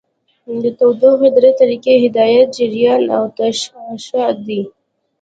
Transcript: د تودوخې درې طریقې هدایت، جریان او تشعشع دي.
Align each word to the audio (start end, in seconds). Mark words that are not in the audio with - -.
د 0.63 0.65
تودوخې 0.77 1.29
درې 1.37 1.51
طریقې 1.59 1.95
هدایت، 2.03 2.47
جریان 2.57 3.03
او 3.15 3.23
تشعشع 3.37 4.27
دي. 4.45 4.61